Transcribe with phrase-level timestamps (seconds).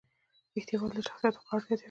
[0.55, 1.79] رښتیا ویل د شخصیت وقار زیاتوي.